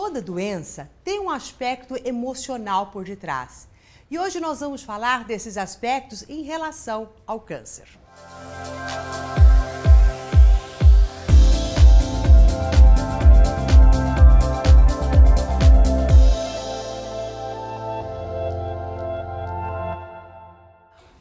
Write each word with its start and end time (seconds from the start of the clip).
toda 0.00 0.22
doença 0.22 0.90
tem 1.04 1.20
um 1.20 1.28
aspecto 1.28 1.94
emocional 2.08 2.86
por 2.86 3.04
detrás. 3.04 3.68
E 4.10 4.18
hoje 4.18 4.40
nós 4.40 4.60
vamos 4.60 4.82
falar 4.82 5.24
desses 5.24 5.58
aspectos 5.58 6.24
em 6.26 6.40
relação 6.40 7.10
ao 7.26 7.38
câncer. 7.38 7.86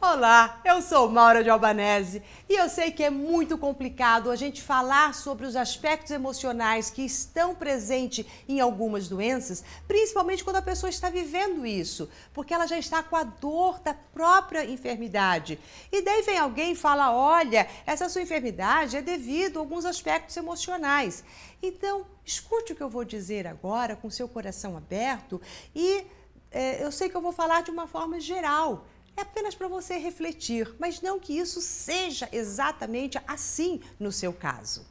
Olá, 0.02 0.62
eu 0.64 0.82
sou 0.82 1.10
Maura 1.10 1.44
de 1.44 1.50
Albanese 1.50 2.24
e 2.48 2.56
eu 2.56 2.70
sei 2.70 2.90
que 2.90 3.04
é 3.04 3.10
muito 3.10 3.58
complicado 3.58 4.32
a 4.32 4.36
gente 4.38 4.62
falar 4.62 5.14
sobre 5.14 5.46
os 5.46 5.58
aspectos 5.58 6.12
emocionais 6.12 6.90
que 6.90 7.02
estão 7.02 7.54
presentes 7.54 8.26
em 8.48 8.62
algumas 8.62 9.10
doenças, 9.10 9.62
principalmente 9.90 10.42
quando 10.42 10.56
a 10.56 10.62
pessoa 10.62 10.90
está 10.90 11.10
vivendo 11.10 11.66
isso, 11.66 12.10
porque 12.34 12.54
ela 12.54 12.66
já 12.66 12.80
está 12.80 13.04
com 13.04 13.18
a 13.18 13.26
dor 13.26 13.82
da 13.82 13.94
própria 13.94 14.64
enfermidade. 14.64 15.60
E 15.92 16.02
daí 16.02 16.22
vem 16.22 16.38
alguém 16.38 16.72
e 16.72 16.78
fala: 16.78 17.12
olha, 17.12 17.68
essa 17.86 18.08
sua 18.08 18.22
enfermidade 18.22 18.96
é 18.96 19.02
devido 19.02 19.58
a 19.58 19.60
alguns 19.60 19.84
aspectos 19.84 20.38
emocionais. 20.38 21.26
Então, 21.62 22.06
escute 22.24 22.72
o 22.72 22.76
que 22.76 22.82
eu 22.82 22.90
vou 22.90 23.04
dizer 23.04 23.46
agora 23.46 23.98
com 23.98 24.10
seu 24.10 24.30
coração 24.30 24.78
aberto 24.78 25.42
e 25.76 26.06
é, 26.52 26.84
eu 26.84 26.92
sei 26.92 27.10
que 27.10 27.18
eu 27.18 27.22
vou 27.22 27.34
falar 27.34 27.64
de 27.64 27.70
uma 27.70 27.86
forma 27.86 28.18
geral 28.18 28.86
é 29.18 29.22
apenas 29.22 29.56
para 29.56 29.68
você 29.68 29.98
refletir, 29.98 30.74
mas 30.80 31.02
não 31.02 31.20
que 31.20 31.38
isso 31.38 31.62
seja 31.62 32.30
exatamente 32.32 33.20
assim 33.28 33.82
no 34.00 34.12
seu 34.12 34.34
caso. 34.34 34.86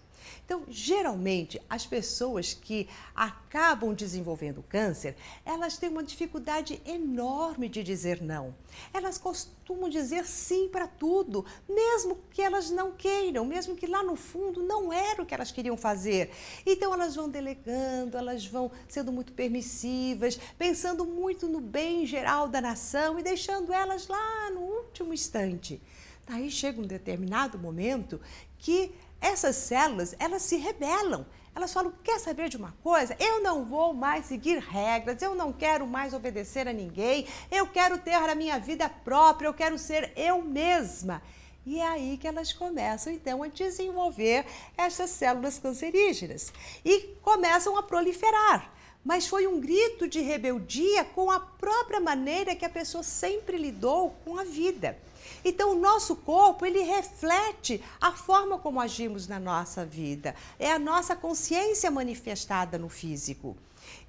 Então, 0.44 0.64
geralmente, 0.68 1.60
as 1.68 1.86
pessoas 1.86 2.54
que 2.54 2.88
acabam 3.14 3.94
desenvolvendo 3.94 4.64
câncer, 4.68 5.16
elas 5.44 5.76
têm 5.76 5.88
uma 5.88 6.02
dificuldade 6.02 6.80
enorme 6.86 7.68
de 7.68 7.82
dizer 7.82 8.22
não. 8.22 8.54
Elas 8.92 9.18
costumam 9.18 9.88
dizer 9.88 10.24
sim 10.26 10.68
para 10.68 10.86
tudo, 10.86 11.44
mesmo 11.68 12.18
que 12.30 12.42
elas 12.42 12.70
não 12.70 12.92
queiram, 12.92 13.44
mesmo 13.44 13.76
que 13.76 13.86
lá 13.86 14.02
no 14.02 14.16
fundo 14.16 14.62
não 14.62 14.92
era 14.92 15.22
o 15.22 15.26
que 15.26 15.34
elas 15.34 15.52
queriam 15.52 15.76
fazer. 15.76 16.30
Então, 16.64 16.92
elas 16.92 17.14
vão 17.14 17.28
delegando, 17.28 18.16
elas 18.16 18.46
vão 18.46 18.70
sendo 18.88 19.12
muito 19.12 19.32
permissivas, 19.32 20.38
pensando 20.58 21.04
muito 21.04 21.48
no 21.48 21.60
bem 21.60 22.06
geral 22.06 22.48
da 22.48 22.60
nação 22.60 23.18
e 23.18 23.22
deixando 23.22 23.72
elas 23.72 24.08
lá 24.08 24.50
no 24.50 24.60
último 24.60 25.12
instante. 25.12 25.80
Daí 26.28 26.50
chega 26.50 26.78
um 26.80 26.86
determinado 26.86 27.58
momento 27.58 28.20
que 28.58 28.92
essas 29.20 29.56
células, 29.56 30.14
elas 30.18 30.42
se 30.42 30.56
rebelam. 30.56 31.26
Elas 31.54 31.72
falam: 31.72 31.92
quer 32.04 32.20
saber 32.20 32.48
de 32.48 32.56
uma 32.56 32.72
coisa? 32.82 33.16
Eu 33.18 33.42
não 33.42 33.64
vou 33.64 33.92
mais 33.92 34.26
seguir 34.26 34.58
regras, 34.58 35.20
eu 35.20 35.34
não 35.34 35.52
quero 35.52 35.86
mais 35.86 36.14
obedecer 36.14 36.68
a 36.68 36.72
ninguém, 36.72 37.26
eu 37.50 37.66
quero 37.66 37.98
ter 37.98 38.14
a 38.14 38.34
minha 38.34 38.58
vida 38.58 38.88
própria, 38.88 39.48
eu 39.48 39.54
quero 39.54 39.76
ser 39.78 40.12
eu 40.16 40.40
mesma. 40.40 41.20
E 41.66 41.80
é 41.80 41.86
aí 41.86 42.16
que 42.16 42.26
elas 42.26 42.52
começam 42.52 43.12
então 43.12 43.42
a 43.42 43.48
desenvolver 43.48 44.46
essas 44.76 45.10
células 45.10 45.58
cancerígenas 45.58 46.52
e 46.84 47.14
começam 47.22 47.76
a 47.76 47.82
proliferar. 47.82 48.72
Mas 49.08 49.26
foi 49.26 49.46
um 49.46 49.58
grito 49.58 50.06
de 50.06 50.20
rebeldia 50.20 51.02
com 51.02 51.30
a 51.30 51.40
própria 51.40 51.98
maneira 51.98 52.54
que 52.54 52.66
a 52.66 52.68
pessoa 52.68 53.02
sempre 53.02 53.56
lidou 53.56 54.10
com 54.22 54.38
a 54.38 54.44
vida. 54.44 54.98
Então, 55.42 55.72
o 55.72 55.80
nosso 55.80 56.14
corpo, 56.14 56.66
ele 56.66 56.82
reflete 56.82 57.82
a 57.98 58.12
forma 58.12 58.58
como 58.58 58.78
agimos 58.78 59.26
na 59.26 59.40
nossa 59.40 59.82
vida. 59.82 60.34
É 60.58 60.70
a 60.70 60.78
nossa 60.78 61.16
consciência 61.16 61.90
manifestada 61.90 62.76
no 62.76 62.90
físico. 62.90 63.56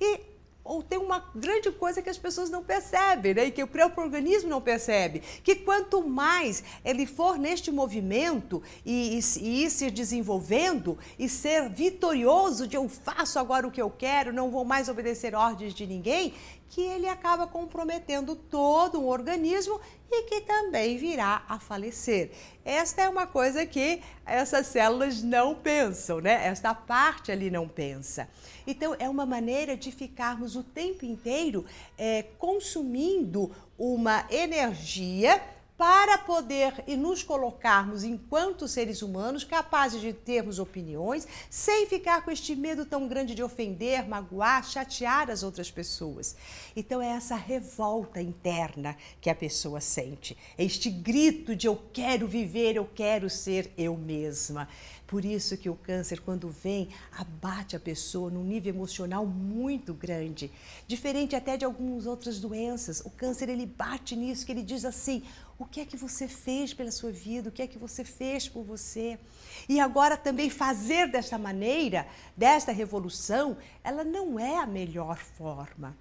E 0.01 0.19
ou 0.63 0.83
tem 0.83 0.99
uma 0.99 1.25
grande 1.33 1.71
coisa 1.71 2.01
que 2.01 2.09
as 2.09 2.17
pessoas 2.17 2.49
não 2.49 2.63
percebem, 2.63 3.33
né? 3.33 3.45
E 3.45 3.51
que 3.51 3.63
o 3.63 3.67
próprio 3.67 4.03
organismo 4.03 4.49
não 4.49 4.61
percebe, 4.61 5.19
que 5.43 5.55
quanto 5.55 6.07
mais 6.07 6.63
ele 6.85 7.05
for 7.05 7.37
neste 7.37 7.71
movimento 7.71 8.61
e, 8.85 9.17
e, 9.17 9.39
e 9.41 9.63
ir 9.63 9.69
se 9.69 9.89
desenvolvendo 9.89 10.97
e 11.17 11.27
ser 11.27 11.69
vitorioso 11.69 12.67
de 12.67 12.75
eu 12.75 12.87
faço 12.87 13.39
agora 13.39 13.67
o 13.67 13.71
que 13.71 13.81
eu 13.81 13.89
quero, 13.89 14.31
não 14.31 14.51
vou 14.51 14.63
mais 14.63 14.89
obedecer 14.89 15.33
ordens 15.33 15.73
de 15.73 15.87
ninguém, 15.87 16.33
que 16.69 16.81
ele 16.81 17.07
acaba 17.07 17.47
comprometendo 17.47 18.35
todo 18.35 19.01
o 19.01 19.07
organismo 19.07 19.79
e 20.11 20.23
que 20.23 20.41
também 20.41 20.97
virá 20.97 21.43
a 21.47 21.59
falecer. 21.59 22.31
Esta 22.63 23.03
é 23.03 23.09
uma 23.09 23.25
coisa 23.25 23.65
que 23.65 24.01
essas 24.25 24.67
células 24.67 25.23
não 25.23 25.55
pensam, 25.55 26.21
né? 26.21 26.47
Esta 26.47 26.73
parte 26.73 27.31
ali 27.31 27.49
não 27.49 27.67
pensa. 27.67 28.29
Então, 28.65 28.95
é 28.99 29.09
uma 29.09 29.25
maneira 29.25 29.75
de 29.75 29.91
ficarmos 29.91 30.55
o 30.55 30.63
tempo 30.63 31.05
inteiro 31.05 31.65
é, 31.97 32.23
consumindo 32.37 33.51
uma 33.77 34.25
energia 34.29 35.41
para 35.79 36.17
poder 36.17 36.83
e 36.85 36.97
nos 36.97 37.23
colocarmos 37.23 38.03
enquanto 38.03 38.67
seres 38.67 39.01
humanos 39.01 39.45
capazes 39.45 40.01
de 40.01 40.11
termos 40.11 40.59
opiniões, 40.59 41.25
sem 41.49 41.87
ficar 41.87 42.21
com 42.21 42.29
este 42.29 42.53
medo 42.53 42.85
tão 42.85 43.07
grande 43.07 43.33
de 43.33 43.41
ofender, 43.41 44.05
magoar, 44.05 44.65
chatear 44.65 45.29
as 45.29 45.41
outras 45.41 45.71
pessoas. 45.71 46.35
Então 46.75 47.01
é 47.01 47.07
essa 47.07 47.37
revolta 47.37 48.21
interna 48.21 48.93
que 49.21 49.29
a 49.29 49.35
pessoa 49.35 49.79
sente, 49.79 50.37
é 50.57 50.65
este 50.65 50.89
grito 50.89 51.55
de 51.55 51.67
eu 51.67 51.81
quero 51.93 52.27
viver, 52.27 52.75
eu 52.75 52.89
quero 52.93 53.29
ser 53.29 53.71
eu 53.77 53.95
mesma. 53.95 54.67
Por 55.09 55.25
isso 55.25 55.57
que 55.57 55.69
o 55.71 55.75
câncer, 55.75 56.19
quando 56.19 56.49
vem, 56.49 56.89
abate 57.17 57.75
a 57.75 57.79
pessoa 57.79 58.29
num 58.29 58.43
nível 58.43 58.75
emocional 58.75 59.25
muito 59.25 59.91
grande. 59.91 60.51
Diferente 60.87 61.35
até 61.35 61.57
de 61.57 61.65
algumas 61.65 62.05
outras 62.05 62.39
doenças. 62.39 62.99
O 63.03 63.09
câncer, 63.09 63.49
ele 63.49 63.65
bate 63.65 64.15
nisso, 64.15 64.45
que 64.45 64.51
ele 64.51 64.61
diz 64.61 64.85
assim, 64.85 65.23
o 65.57 65.65
que 65.69 65.81
é 65.81 65.85
que 65.85 65.95
você 65.95 66.27
fez 66.27 66.73
pela 66.73 66.91
sua 66.91 67.11
vida? 67.11 67.49
O 67.49 67.51
que 67.51 67.61
é 67.61 67.67
que 67.67 67.77
você 67.77 68.03
fez 68.03 68.49
por 68.49 68.63
você? 68.63 69.19
E 69.67 69.79
agora 69.79 70.17
também 70.17 70.49
fazer 70.49 71.07
desta 71.07 71.37
maneira, 71.37 72.07
desta 72.35 72.71
revolução, 72.71 73.57
ela 73.83 74.03
não 74.03 74.39
é 74.39 74.57
a 74.57 74.65
melhor 74.65 75.17
forma. 75.17 75.95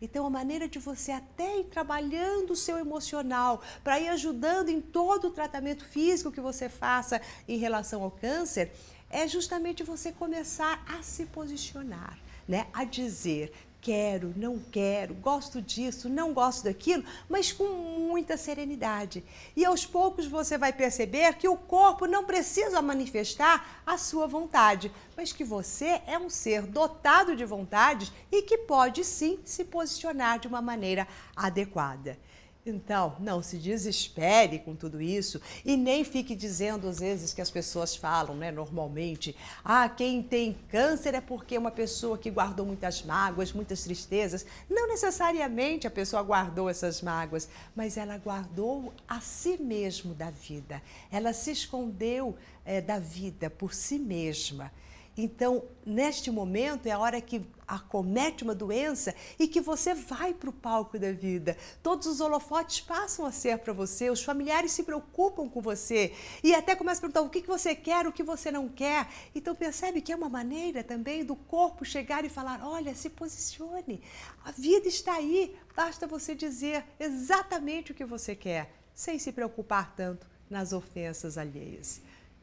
Então, 0.00 0.26
a 0.26 0.30
maneira 0.30 0.68
de 0.68 0.78
você 0.78 1.12
até 1.12 1.60
ir 1.60 1.64
trabalhando 1.64 2.50
o 2.50 2.56
seu 2.56 2.76
emocional, 2.76 3.62
para 3.82 3.98
ir 3.98 4.08
ajudando 4.08 4.68
em 4.68 4.80
todo 4.80 5.28
o 5.28 5.30
tratamento 5.30 5.84
físico 5.84 6.32
que 6.32 6.40
você 6.40 6.68
faça 6.68 7.20
em 7.48 7.56
relação 7.56 8.02
ao 8.02 8.10
câncer, 8.10 8.72
é 9.08 9.26
justamente 9.26 9.82
você 9.82 10.12
começar 10.12 10.84
a 10.86 11.02
se 11.02 11.24
posicionar, 11.26 12.18
né? 12.46 12.66
A 12.72 12.84
dizer 12.84 13.52
quero, 13.84 14.32
não 14.34 14.58
quero, 14.58 15.12
gosto 15.12 15.60
disso, 15.60 16.08
não 16.08 16.32
gosto 16.32 16.64
daquilo, 16.64 17.04
mas 17.28 17.52
com 17.52 17.68
muita 17.68 18.34
serenidade. 18.38 19.22
E 19.54 19.62
aos 19.62 19.84
poucos 19.84 20.26
você 20.26 20.56
vai 20.56 20.72
perceber 20.72 21.34
que 21.34 21.46
o 21.46 21.54
corpo 21.54 22.06
não 22.06 22.24
precisa 22.24 22.80
manifestar 22.80 23.82
a 23.84 23.98
sua 23.98 24.26
vontade, 24.26 24.90
mas 25.14 25.34
que 25.34 25.44
você 25.44 26.00
é 26.06 26.18
um 26.18 26.30
ser 26.30 26.62
dotado 26.62 27.36
de 27.36 27.44
vontades 27.44 28.10
e 28.32 28.40
que 28.40 28.56
pode 28.56 29.04
sim 29.04 29.38
se 29.44 29.64
posicionar 29.64 30.38
de 30.38 30.48
uma 30.48 30.62
maneira 30.62 31.06
adequada. 31.36 32.18
Então, 32.66 33.16
não 33.20 33.42
se 33.42 33.58
desespere 33.58 34.58
com 34.58 34.74
tudo 34.74 34.98
isso 34.98 35.38
e 35.66 35.76
nem 35.76 36.02
fique 36.02 36.34
dizendo 36.34 36.88
às 36.88 36.98
vezes 36.98 37.34
que 37.34 37.42
as 37.42 37.50
pessoas 37.50 37.94
falam, 37.94 38.34
né, 38.34 38.50
normalmente, 38.50 39.36
ah, 39.62 39.86
quem 39.86 40.22
tem 40.22 40.56
câncer 40.70 41.14
é 41.14 41.20
porque 41.20 41.56
é 41.56 41.58
uma 41.58 41.70
pessoa 41.70 42.16
que 42.16 42.30
guardou 42.30 42.64
muitas 42.64 43.02
mágoas, 43.02 43.52
muitas 43.52 43.84
tristezas. 43.84 44.46
Não 44.68 44.88
necessariamente 44.88 45.86
a 45.86 45.90
pessoa 45.90 46.22
guardou 46.22 46.70
essas 46.70 47.02
mágoas, 47.02 47.50
mas 47.76 47.98
ela 47.98 48.16
guardou 48.16 48.94
a 49.06 49.20
si 49.20 49.58
mesmo 49.60 50.14
da 50.14 50.30
vida. 50.30 50.80
Ela 51.12 51.34
se 51.34 51.50
escondeu 51.50 52.34
é, 52.64 52.80
da 52.80 52.98
vida 52.98 53.50
por 53.50 53.74
si 53.74 53.98
mesma. 53.98 54.72
Então, 55.16 55.64
neste 55.86 56.30
momento 56.30 56.86
é 56.86 56.90
a 56.90 56.98
hora 56.98 57.20
que 57.20 57.46
acomete 57.66 58.42
uma 58.42 58.54
doença 58.54 59.14
e 59.38 59.46
que 59.46 59.60
você 59.60 59.94
vai 59.94 60.34
para 60.34 60.50
o 60.50 60.52
palco 60.52 60.98
da 60.98 61.12
vida. 61.12 61.56
Todos 61.82 62.06
os 62.06 62.20
holofotes 62.20 62.80
passam 62.80 63.24
a 63.24 63.32
ser 63.32 63.58
para 63.58 63.72
você, 63.72 64.10
os 64.10 64.22
familiares 64.22 64.72
se 64.72 64.82
preocupam 64.82 65.48
com 65.48 65.60
você 65.60 66.12
e 66.42 66.54
até 66.54 66.74
começam 66.74 66.98
a 66.98 67.00
perguntar 67.02 67.22
o 67.22 67.30
que 67.30 67.46
você 67.46 67.74
quer, 67.74 68.06
o 68.06 68.12
que 68.12 68.22
você 68.22 68.50
não 68.50 68.68
quer. 68.68 69.08
Então, 69.34 69.54
percebe 69.54 70.00
que 70.00 70.12
é 70.12 70.16
uma 70.16 70.28
maneira 70.28 70.82
também 70.82 71.24
do 71.24 71.36
corpo 71.36 71.84
chegar 71.84 72.24
e 72.24 72.28
falar: 72.28 72.60
olha, 72.66 72.94
se 72.94 73.08
posicione, 73.08 74.02
a 74.44 74.50
vida 74.50 74.88
está 74.88 75.14
aí, 75.14 75.56
basta 75.76 76.06
você 76.06 76.34
dizer 76.34 76.84
exatamente 76.98 77.92
o 77.92 77.94
que 77.94 78.04
você 78.04 78.34
quer, 78.34 78.74
sem 78.92 79.18
se 79.18 79.32
preocupar 79.32 79.94
tanto 79.94 80.26
nas 80.50 80.72
ofensas 80.72 81.38
alheias. 81.38 82.00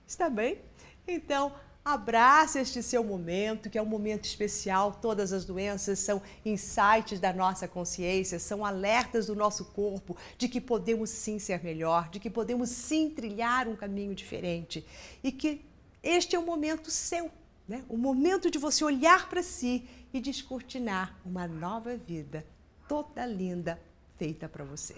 Está 0.07 0.30
bem? 0.30 0.60
Então, 1.07 1.54
Abrace 1.83 2.60
este 2.60 2.83
seu 2.83 3.04
momento, 3.04 3.68
que 3.68 3.78
é 3.78 3.81
um 3.81 3.88
momento 3.88 4.25
especial. 4.25 5.00
Todas 5.01 5.33
as 5.33 5.45
doenças 5.45 5.98
são 5.98 6.22
insights 6.45 7.19
da 7.19 7.33
nossa 7.33 7.68
consciência, 7.68 8.38
são 8.38 8.63
alertas 8.63 9.25
do 9.25 9.36
nosso 9.36 9.66
corpo 9.66 10.16
de 10.38 10.48
que 10.48 10.62
podemos 10.62 11.10
sim 11.10 11.39
ser 11.39 11.63
melhor, 11.63 12.10
de 12.10 12.19
que 12.19 12.30
podemos 12.30 12.69
sim 12.69 13.10
trilhar 13.10 13.68
um 13.68 13.75
caminho 13.75 14.13
diferente 14.13 14.86
e 15.24 15.31
que 15.31 15.66
este 16.04 16.36
é 16.36 16.39
o 16.39 16.45
momento 16.45 16.92
seu, 16.92 17.31
né? 17.68 17.83
o 17.89 17.98
momento 17.98 18.51
de 18.51 18.60
você 18.60 18.83
olhar 18.83 19.28
para 19.28 19.42
si 19.42 19.88
e 20.13 20.19
descortinar 20.19 21.18
uma 21.25 21.48
nova 21.48 21.98
vida 21.98 22.45
toda 22.88 23.25
linda 23.25 23.80
feita 24.18 24.48
para 24.48 24.63
você. 24.63 24.95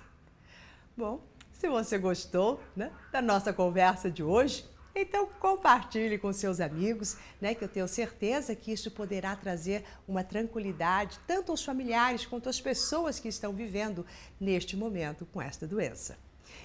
Bom, 0.98 1.22
se 1.54 1.70
você 1.70 1.98
gostou 1.98 2.60
né, 2.76 2.92
da 3.10 3.22
nossa 3.22 3.54
conversa 3.54 4.12
de 4.12 4.22
hoje, 4.22 4.66
então 4.96 5.28
compartilhe 5.40 6.18
com 6.18 6.32
seus 6.32 6.60
amigos, 6.60 7.18
né, 7.42 7.56
que 7.56 7.64
eu 7.64 7.68
tenho 7.68 7.88
certeza 7.88 8.56
que 8.56 8.72
isso 8.72 8.92
poderá 8.92 9.36
trazer 9.36 9.84
uma 10.08 10.24
tranquilidade 10.24 11.20
tanto 11.26 11.52
aos 11.52 11.64
familiares 11.64 12.26
quanto 12.26 12.48
às 12.48 12.62
pessoas 12.62 13.20
que 13.20 13.28
estão 13.28 13.54
vivendo 13.54 14.06
neste 14.40 14.78
momento 14.78 15.26
com 15.26 15.42
esta 15.42 15.66
doença. 15.66 16.18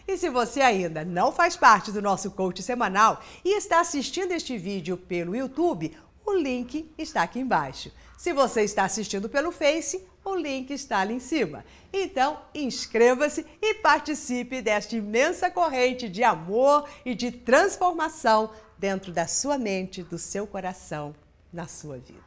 E 0.07 0.17
se 0.17 0.29
você 0.29 0.61
ainda 0.61 1.05
não 1.05 1.33
faz 1.33 1.57
parte 1.57 1.91
do 1.91 2.03
nosso 2.03 2.31
coach 2.31 2.63
semanal 2.63 3.23
e 3.45 3.57
está 3.57 3.81
assistindo 3.81 4.33
este 4.33 4.59
vídeo 4.59 4.97
pelo 4.97 5.35
YouTube, 5.35 5.97
o 6.25 6.35
link 6.35 6.93
está 6.99 7.23
aqui 7.23 7.39
embaixo. 7.39 7.91
Se 8.19 8.33
você 8.33 8.63
está 8.63 8.83
assistindo 8.83 9.29
pelo 9.29 9.53
Face, 9.53 10.05
o 10.25 10.35
link 10.35 10.73
está 10.73 10.99
ali 10.99 11.15
em 11.15 11.21
cima. 11.21 11.65
Então, 11.93 12.41
inscreva-se 12.53 13.47
e 13.63 13.75
participe 13.75 14.61
desta 14.61 14.97
imensa 14.97 15.49
corrente 15.53 16.09
de 16.09 16.25
amor 16.25 16.89
e 17.05 17.15
de 17.15 17.31
transformação 17.31 18.51
dentro 18.77 19.13
da 19.13 19.29
sua 19.29 19.57
mente, 19.57 20.03
do 20.03 20.19
seu 20.19 20.49
coração, 20.49 21.15
na 21.53 21.69
sua 21.69 21.97
vida. 21.97 22.19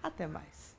Até 0.00 0.28
mais. 0.28 0.71